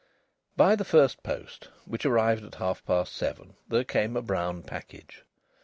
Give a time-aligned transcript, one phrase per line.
[0.57, 5.23] By the first post, which arrived at half past seven, there came a brown package.